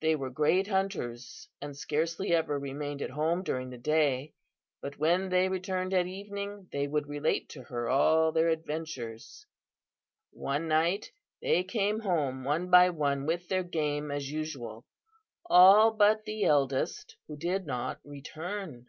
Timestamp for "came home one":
11.62-12.70